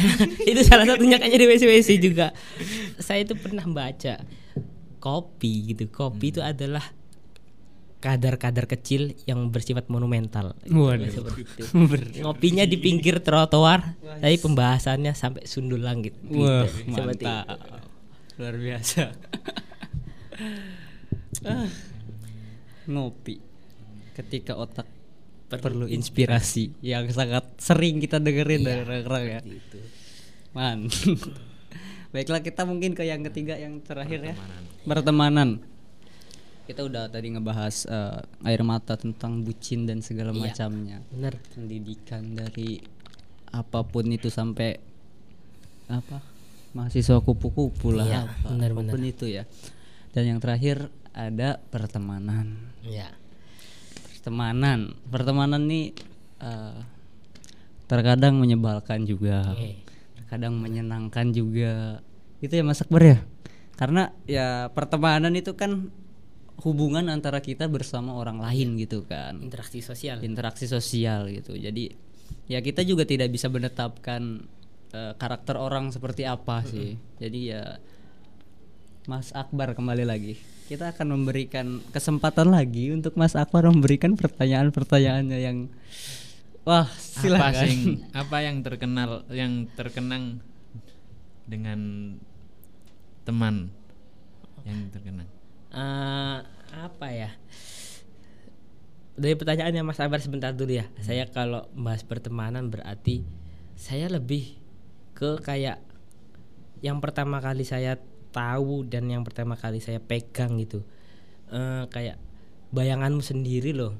[0.50, 2.30] itu salah satunya kayaknya di WC-WC juga.
[3.02, 4.22] Saya itu pernah baca
[5.04, 6.80] kopi gitu kopi itu adalah
[8.00, 11.08] kadar-kadar kecil yang bersifat monumental Waduh.
[11.36, 11.64] Itu.
[12.24, 16.40] ngopinya di pinggir trotoar tapi pembahasannya sampai sundul langit gitu.
[16.40, 18.40] wah Seperti mantap itu.
[18.40, 19.02] luar biasa
[21.44, 21.68] Ah,
[22.86, 23.36] ngopi
[24.14, 24.88] ketika otak
[25.46, 29.78] perlu, inspirasi yang sangat sering kita dengerin dari orang-orang ya Gitu.
[30.50, 30.88] Man.
[32.14, 34.34] Baiklah kita mungkin ke yang ketiga yang terakhir ya.
[34.86, 35.58] Pertemanan.
[36.64, 40.38] Kita udah tadi ngebahas eh, air mata tentang bucin dan segala Iya.
[40.40, 41.02] macamnya.
[41.10, 42.78] bener Pendidikan dari
[43.50, 44.78] apa pun itu sampai
[45.90, 46.22] apa?
[46.70, 49.42] Mahasiswa kupu-kupu lah Iya, apa, benar, apa pun itu ya.
[50.14, 52.70] Dan yang terakhir ada pertemanan.
[52.80, 53.10] ya
[54.14, 54.94] Pertemanan.
[55.10, 55.90] Pertemanan nih
[56.38, 56.78] eh,
[57.84, 59.50] terkadang menyebalkan juga.
[59.50, 59.83] Oke.
[60.34, 62.02] Terkadang menyenangkan juga.
[62.42, 63.22] Itu ya Mas Akbar ya.
[63.78, 65.94] Karena ya pertemanan itu kan
[66.66, 69.38] hubungan antara kita bersama orang lain gitu kan.
[69.38, 71.54] interaksi sosial Interaksi sosial gitu.
[71.54, 71.94] Jadi
[72.50, 74.42] ya kita juga tidak bisa menetapkan
[74.90, 76.98] eh, karakter orang seperti apa sih.
[77.22, 77.78] Jadi ya
[79.06, 80.34] Mas Akbar kembali lagi.
[80.66, 85.70] Kita akan memberikan kesempatan lagi untuk Mas Akbar memberikan pertanyaan-pertanyaannya yang
[86.64, 87.64] wah apa silakan.
[87.68, 87.80] sing
[88.12, 90.40] apa yang terkenal yang terkenang
[91.44, 91.80] dengan
[93.24, 93.72] teman
[94.64, 95.28] yang terkenang?
[95.74, 96.38] Eh,
[96.72, 97.30] apa ya?
[99.14, 100.88] Dari pertanyaannya Mas Abar sebentar dulu ya.
[101.04, 103.22] Saya kalau bahas pertemanan berarti
[103.76, 104.58] saya lebih
[105.14, 105.78] ke kayak
[106.82, 108.00] yang pertama kali saya
[108.34, 110.82] tahu dan yang pertama kali saya pegang gitu.
[111.52, 112.18] Eh, kayak
[112.74, 113.94] bayanganmu sendiri loh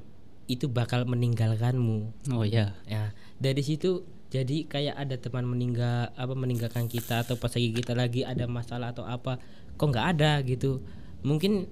[0.45, 2.77] itu bakal meninggalkanmu Oh ya.
[2.85, 7.93] ya dari situ jadi kayak ada teman meninggal apa meninggalkan kita atau pas lagi kita
[7.93, 9.39] lagi ada masalah atau apa
[9.73, 10.81] kok nggak ada gitu
[11.21, 11.65] mungkin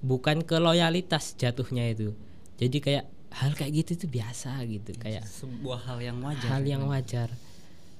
[0.00, 2.16] bukan ke loyalitas jatuhnya itu
[2.56, 6.48] jadi kayak hal kayak gitu itu biasa gitu kayak Sebuah hal yang wajar.
[6.50, 7.28] hal yang wajar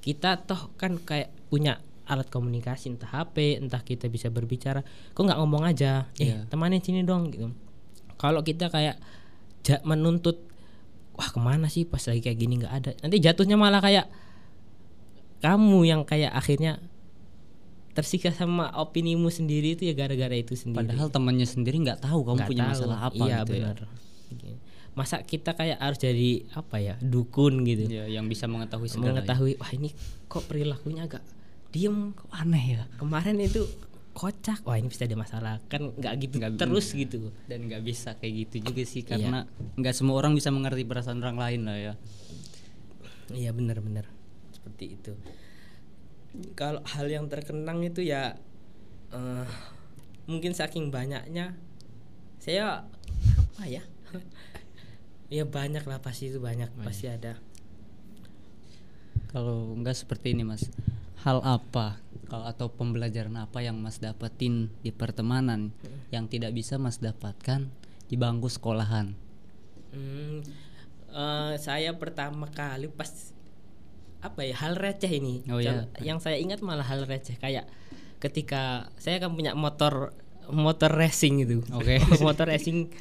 [0.01, 5.39] kita toh kan kayak punya alat komunikasi entah HP entah kita bisa berbicara kok nggak
[5.39, 6.49] ngomong aja eh Iya.
[6.49, 7.53] temanin sini dong gitu
[8.17, 8.99] kalau kita kayak
[9.63, 10.41] ja- menuntut
[11.13, 14.09] wah ke mana sih pas lagi kayak gini nggak ada nanti jatuhnya malah kayak
[15.41, 16.81] kamu yang kayak akhirnya
[17.91, 22.37] tersiksa sama opinimu sendiri itu ya gara-gara itu sendiri Padahal temannya sendiri nggak tahu kamu
[22.37, 22.73] Nggak punya tahu.
[22.73, 23.79] masalah apa iya, gitu benar.
[24.91, 28.05] masa kita kayak harus jadi apa ya dukun gitu ya.
[28.05, 29.17] Ya, yang bisa mengetahui segala.
[29.17, 29.91] mengetahui wah ini
[30.27, 31.23] kok perilakunya agak
[31.71, 32.83] diem Kok aneh ya.
[32.97, 33.65] kemarin itu
[34.11, 34.61] kocak.
[34.63, 35.63] Wah ini bisa ada masalah.
[35.67, 37.31] Kan nggak gitu Nggak- terus gitu.
[37.47, 39.09] Dan nggak bisa kayak gitu juga sih Iya.
[39.09, 39.39] karena
[39.77, 41.95] nggak semua orang bisa mengerti perasaan orang lain lah ya.
[43.31, 44.11] iya benar-benar
[44.51, 45.15] seperti itu.
[46.53, 48.35] Kalau hal yang terkenang itu ya
[49.09, 49.47] eh,
[50.25, 51.55] mungkin saking banyaknya
[52.39, 52.83] saya
[53.39, 53.83] apa ya?
[55.31, 56.75] Ya banyak lah pasti itu banyak.
[56.83, 57.39] pasti ada.
[59.31, 60.67] Kalau nggak seperti ini mas,
[61.21, 65.75] hal apa kalau atau pembelajaran apa yang mas dapetin di pertemanan
[66.15, 67.67] yang tidak bisa mas dapatkan
[68.07, 69.13] di bangku sekolahan?
[69.91, 70.41] Hmm,
[71.11, 73.35] eh, saya pertama kali pas
[74.21, 75.43] apa ya hal receh ini.
[75.49, 75.89] Oh, iya.
[75.99, 77.67] Yang saya ingat malah hal receh kayak
[78.21, 80.15] ketika saya kan punya motor
[80.53, 81.67] motor racing itu.
[81.75, 81.99] Oke.
[82.27, 82.93] motor racing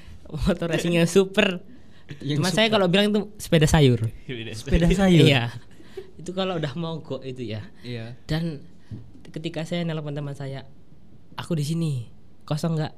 [0.48, 1.62] motor racing yang super.
[2.26, 4.10] Yang Cuma saya kalau bilang itu sepeda sayur.
[4.58, 5.28] Sepeda sayur.
[5.28, 5.54] Iya.
[6.20, 7.64] Itu kalau udah mogok itu ya.
[7.80, 8.20] Iya.
[8.28, 8.60] Dan
[9.32, 10.68] ketika saya nelpon teman saya,
[11.40, 12.12] aku di sini
[12.44, 12.94] kosong nggak?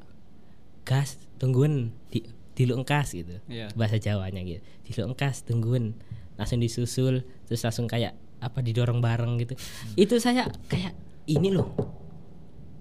[0.81, 2.25] Gas, tungguin di
[2.57, 3.37] di lu engkas gitu.
[3.45, 3.69] Iya.
[3.77, 4.65] Bahasa Jawanya gitu.
[4.81, 5.93] Di lu engkas, tungguin.
[6.41, 9.53] Langsung disusul, terus langsung kayak apa didorong bareng gitu.
[9.93, 10.97] Itu saya kayak
[11.29, 11.69] ini loh.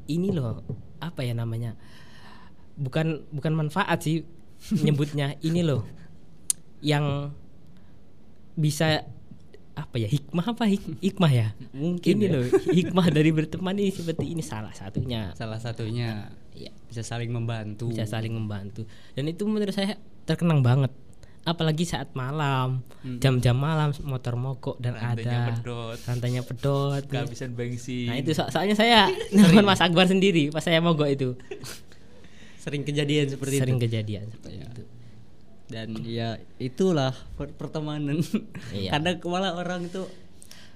[0.09, 0.65] Ini loh,
[0.99, 1.77] apa ya namanya?
[2.81, 4.25] Bukan bukan manfaat sih
[4.73, 5.37] nyebutnya.
[5.45, 5.85] ini loh.
[6.81, 7.37] Yang
[8.57, 9.05] bisa
[9.81, 10.07] apa ya?
[10.07, 11.49] Hikmah apa hik- hikmah ya?
[11.71, 12.33] Mungkin ini ya.
[12.33, 15.33] loh hikmah dari berteman ini seperti ini salah satunya.
[15.33, 16.29] Salah satunya.
[16.53, 17.89] Ya bisa saling membantu.
[17.89, 18.85] bisa saling membantu.
[19.13, 20.93] Dan itu menurut saya terkenang banget.
[21.41, 22.85] Apalagi saat malam.
[23.17, 25.57] Jam-jam malam motor mogok dan Rantainya ada.
[25.57, 25.97] pedot.
[25.99, 27.01] rantainya pedot.
[27.03, 28.07] Kehabisan bensin.
[28.07, 31.33] Nah itu so- soalnya saya nelfon Mas Akbar sendiri pas saya mogok itu.
[32.57, 33.89] Sering kejadian seperti sering itu.
[33.89, 34.69] kejadian seperti Iya.
[34.69, 34.83] itu
[35.71, 38.19] Dan ya itulah per- pertemanan.
[38.71, 38.91] Iya.
[38.95, 40.03] Kadang malah orang itu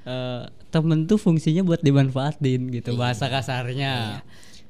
[0.05, 4.23] eh, temen tuh fungsinya buat dimanfaatin gitu bahasa kasarnya.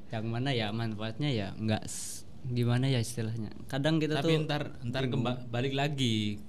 [0.09, 3.53] Yang mana ya manfaatnya ya nggak s- gimana ya istilahnya.
[3.65, 6.41] Kadang kita tapi tuh ntar ntar kemba- balik lagi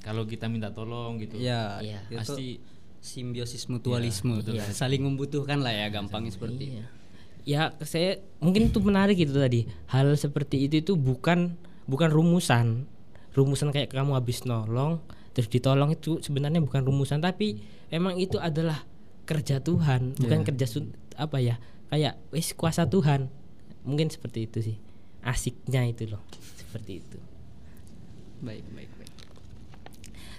[0.00, 2.00] kalau kita minta tolong gitu ya Iya.
[2.06, 2.46] itu pasti
[3.00, 4.76] simbiosis mutualisme Iya, tuh.
[4.76, 6.76] saling membutuhkan lah ya gampangnya seperti.
[6.76, 6.84] Iya.
[7.42, 9.64] Ya saya mungkin itu menarik itu tadi.
[9.86, 12.84] Hal seperti itu itu bukan bukan rumusan.
[13.30, 14.98] Rumusan kayak kamu habis nolong
[15.30, 18.82] terus ditolong itu sebenarnya bukan rumusan tapi emang itu adalah
[19.22, 21.62] kerja Tuhan, bukan kerja sun- apa ya?
[21.86, 23.30] Kayak wis kuasa Tuhan.
[23.82, 24.76] Mungkin seperti itu sih.
[25.20, 26.18] Asiknya itu loh.
[26.56, 27.18] Seperti itu.
[28.40, 29.12] Baik, baik, baik.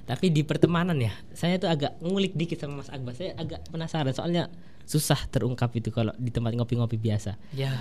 [0.04, 3.16] Tapi di pertemanan ya, saya tuh agak ngulik dikit sama Mas Akbar.
[3.16, 4.52] Saya agak penasaran soalnya
[4.84, 7.40] susah terungkap itu kalau di tempat ngopi-ngopi biasa.
[7.54, 7.72] Ya,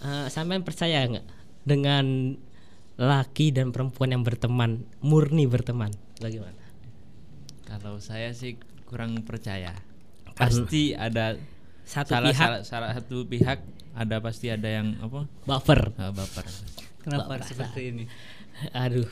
[0.00, 1.24] Eh, sampean percaya nggak
[1.64, 2.36] dengan
[2.94, 5.90] laki dan perempuan yang berteman murni berteman
[6.22, 6.62] bagaimana
[7.66, 8.54] kalau saya sih
[8.86, 9.74] kurang percaya
[10.32, 11.34] Karena- pasti ada
[11.84, 13.58] satu salah, pihak salah salah satu pihak
[13.94, 16.46] ada pasti ada yang apa baper ah, baper
[17.02, 18.04] kenapa seperti ini?
[18.72, 19.06] aduh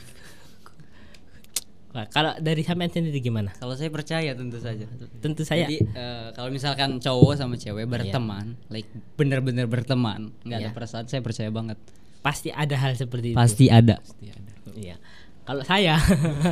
[1.93, 3.53] Wah, kalau dari sampean sendiri gimana?
[3.53, 4.89] Kalau saya percaya tentu saja.
[5.21, 10.69] Tentu saya Jadi eh, kalau misalkan cowok sama cewek berteman, like bener-bener berteman, nggak ada
[10.69, 10.73] Iya.
[10.73, 11.77] perasaan, saya percaya banget.
[12.23, 13.37] Pasti ada hal seperti itu.
[13.37, 13.99] Pasti ada.
[13.99, 14.51] Pasti ada.
[14.73, 14.95] Iya.
[15.43, 15.99] Kalau saya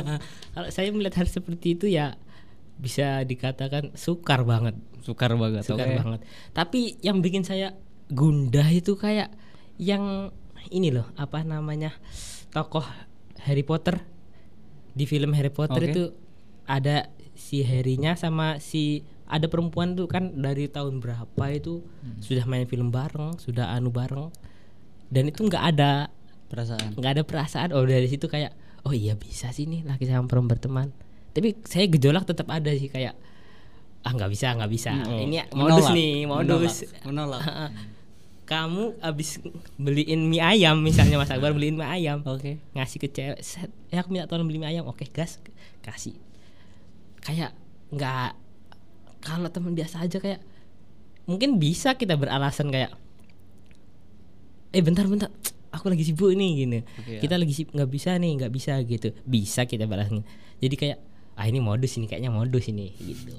[0.54, 2.14] kalau saya melihat hal seperti itu ya
[2.76, 4.76] bisa dikatakan sukar banget.
[5.00, 5.64] Sukar banget.
[5.64, 5.96] Sukar oke.
[5.98, 6.20] banget.
[6.52, 7.74] Tapi yang bikin saya
[8.12, 9.32] gundah itu kayak
[9.80, 10.30] yang
[10.68, 11.96] ini loh, apa namanya?
[12.52, 12.84] Tokoh
[13.42, 13.98] Harry Potter
[14.92, 15.90] di film Harry Potter Oke.
[15.90, 16.04] itu
[16.68, 21.80] ada si Harry-nya sama si ada perempuan tuh kan dari tahun berapa itu
[22.20, 24.28] sudah main film bareng, sudah anu bareng.
[25.12, 26.08] Dan itu nggak ada
[26.48, 26.96] Perasaan.
[26.96, 27.68] nggak ada perasaan.
[27.76, 28.56] Oh dari situ kayak
[28.88, 30.88] oh iya bisa sih nih laki sama perempuan berteman.
[31.36, 33.16] Tapi saya gejolak tetap ada sih kayak
[34.02, 34.92] ah nggak bisa nggak bisa.
[35.04, 36.74] Oh, ini modus menolak, nih modus.
[37.04, 37.42] Menolak.
[37.44, 37.72] menolak.
[38.42, 39.40] kamu abis
[39.80, 42.20] beliin mie ayam misalnya Mas Akbar beliin mie ayam.
[42.26, 42.60] Oke.
[42.76, 44.84] ngasih ke cewek set ya aku minta tolong beli mie ayam.
[44.88, 45.40] Oke gas
[45.80, 46.16] kasih.
[47.24, 47.56] Kayak
[47.92, 48.36] nggak
[49.22, 50.42] kalau teman biasa aja kayak
[51.24, 52.92] mungkin bisa kita beralasan kayak
[54.72, 55.28] eh bentar bentar.
[55.72, 56.78] Aku lagi sibuk nih gini.
[56.84, 57.20] Oke, ya.
[57.24, 59.08] kita lagi sibuk nggak bisa nih nggak bisa gitu.
[59.24, 60.24] Bisa kita beralasan
[60.62, 60.98] jadi kayak
[61.34, 63.34] ah ini modus ini kayaknya modus ini gitu.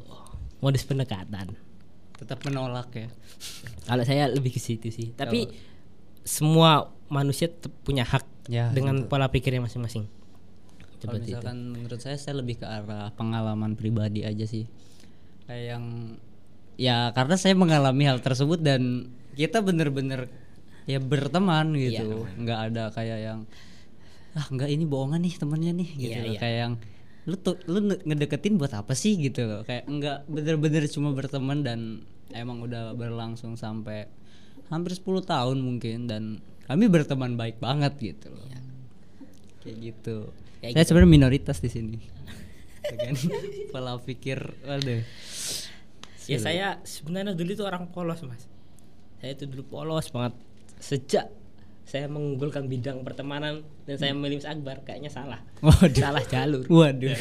[0.59, 1.55] Modus pendekatan.
[2.19, 3.07] Tetap menolak ya.
[3.87, 5.15] kalau saya lebih ke situ sih.
[5.15, 5.47] Tapi
[6.23, 7.51] semua manusia
[7.83, 10.03] punya hak Ya, dengan pola pikirnya masing-masing.
[10.03, 11.39] Kalau seperti itu.
[11.39, 14.67] misalkan menurut saya saya lebih ke arah pengalaman pribadi aja sih.
[15.47, 15.85] Kayak yang
[16.75, 20.27] ya karena saya mengalami hal tersebut dan kita bener-bener
[20.85, 22.01] ya berteman Iya.
[22.01, 22.25] gitu.
[22.37, 23.39] nggak ada kayak yang
[24.33, 26.29] ah nggak ini bohongan nih temennya nih gitu Iya, loh.
[26.29, 26.39] iya.
[26.39, 26.73] kayak yang
[27.23, 31.61] lu tuh lu nge- ngedeketin buat apa sih gitu loh kayak nggak bener-bener cuma berteman
[31.61, 31.79] dan
[32.29, 34.09] emang udah berlangsung sampai
[34.67, 36.23] hampir 10 tahun mungkin dan
[36.63, 38.43] kami berteman baik banget gitu loh
[39.59, 41.99] kayak gitu Kayak saya sebenarnya minoritas di sini
[42.93, 43.15] kan?
[43.69, 45.03] pola pikir waduh
[46.23, 48.43] ya saya sebenarnya dulu itu orang polos mas
[49.17, 50.35] saya itu dulu polos banget
[50.83, 51.31] sejak
[51.87, 55.39] saya mengunggulkan bidang pertemanan dan saya memilih Mas Akbar kayaknya salah.
[55.63, 56.01] Waduh.
[56.01, 56.65] salah jalur.
[56.67, 57.13] Waduh.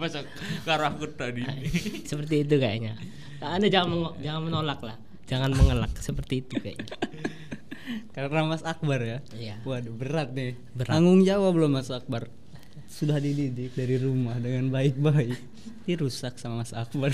[0.00, 0.24] Masa
[0.64, 1.44] karo aku tadi.
[2.10, 2.96] seperti itu kayaknya.
[3.42, 4.96] Nah, anda jangan jangan menolak lah.
[5.26, 5.92] Jangan mengelak.
[6.00, 6.94] Seperti itu kayaknya.
[8.14, 9.18] Karena Mas Akbar ya?
[9.34, 9.60] Iya.
[9.66, 10.56] waduh berat nih.
[10.72, 10.94] Berat.
[10.94, 12.30] tanggung jawab belum Mas Akbar.
[12.86, 15.36] Sudah dididik dari rumah dengan baik-baik.
[15.90, 17.10] Dirusak sama Mas Akbar.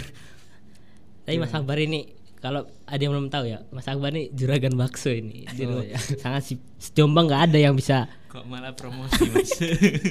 [1.25, 5.13] Tapi Mas Akbar ini kalau ada yang belum tahu ya Mas Akbar ini juragan bakso
[5.13, 5.45] ini.
[5.61, 6.01] Oh, iya.
[6.25, 6.55] sangat si
[6.97, 9.51] Jombang nggak ada yang bisa Kok malah promosi mas?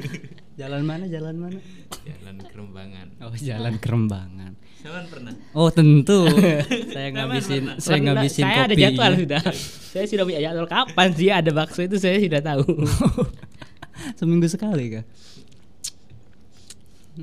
[0.60, 1.56] jalan mana jalan mana?
[2.04, 3.08] Jalan Kerembangan.
[3.24, 4.52] oh jalan Kerembangan.
[4.84, 5.34] Jalan pernah.
[5.56, 6.28] oh tentu.
[6.96, 7.76] Saya ngabisin pernah.
[7.80, 8.84] saya Pernah, ngabisin saya ada kopi.
[8.84, 9.42] jadwal sudah.
[9.96, 10.68] Saya sudah punya jadwal.
[10.68, 11.96] Kapan sih ada bakso itu?
[11.96, 12.64] Saya sudah tahu.
[14.20, 15.06] Seminggu sekali kah?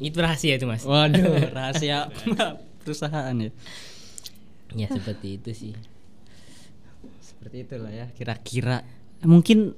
[0.01, 0.81] Itu rahasia itu mas.
[0.85, 2.09] Waduh rahasia
[2.85, 3.53] perusahaan ya
[4.75, 5.73] ya seperti itu sih.
[7.21, 8.83] Seperti itulah ya kira-kira.
[9.23, 9.77] Mungkin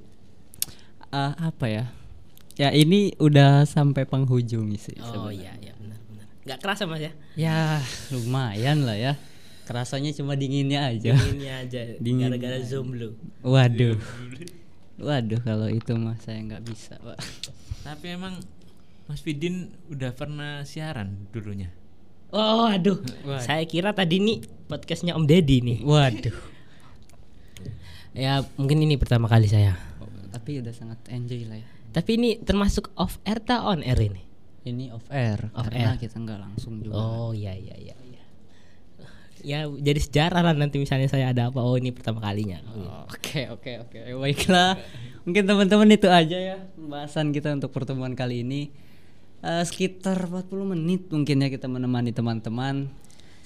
[1.11, 1.85] eh, apa ya?
[2.59, 5.37] Ya ini udah sampai penghujung sih oh sebenarnya.
[5.39, 6.27] iya iya benar benar.
[6.43, 7.13] Nggak kerasa mas ya?
[7.39, 7.59] Ya
[8.11, 9.13] lumayan lah ya.
[9.63, 11.13] Kerasanya cuma dinginnya aja.
[11.15, 12.33] Dinginnya aja Dingin.
[12.33, 13.15] gara-gara zoom lu.
[13.45, 13.95] Waduh.
[14.99, 17.21] Waduh kalau itu mah saya nggak bisa pak.
[17.87, 18.35] Tapi emang
[19.07, 21.71] Mas Fidin udah pernah siaran dulunya.
[22.35, 22.99] Oh aduh.
[23.25, 23.41] Wah.
[23.41, 24.39] saya kira tadi nih
[24.69, 25.79] podcastnya Om Deddy nih.
[25.83, 26.37] Waduh.
[28.19, 29.79] Ya mungkin ini pertama kali saya.
[30.03, 31.69] Oh, tapi udah sangat enjoy lah ya.
[31.95, 34.27] Tapi ini termasuk off air tak on air ini?
[34.67, 36.03] Ini off air Off karena air.
[36.03, 36.99] kita nggak langsung juga.
[36.99, 38.23] Oh iya iya iya iya.
[39.39, 41.63] Ya jadi sejarah lah nanti misalnya saya ada apa.
[41.63, 42.59] Oh ini pertama kalinya.
[43.07, 43.99] Oke oke oke.
[44.19, 44.75] Baiklah.
[45.23, 48.75] Mungkin teman-teman itu aja ya pembahasan kita untuk pertemuan kali ini
[49.39, 52.91] Eh, sekitar 40 menit mungkin ya kita menemani teman-teman.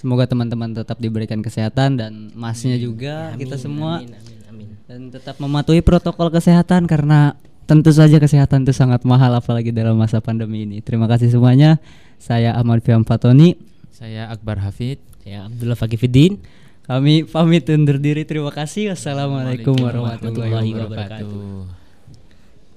[0.00, 4.00] Semoga teman-teman tetap diberikan kesehatan dan masnya juga kita semua.
[4.00, 4.68] amin amin amin.
[4.88, 7.36] Dan tetap mematuhi protokol kesehatan karena
[7.68, 10.80] tentu saja kesehatan itu sangat mahal apalagi dalam masa pandemi ini.
[10.80, 11.76] Terima kasih semuanya.
[12.16, 13.54] Saya Ahmad Fiam Fatoni.
[13.92, 14.98] Saya Akbar Hafid.
[15.22, 16.42] ya Abdullah Fakifidin
[16.82, 18.26] kami pamit undur diri.
[18.26, 18.96] Terima kasih.
[18.96, 20.72] Wassalamualaikum warahmatullahi.
[20.74, 21.81] Wabarakatuh.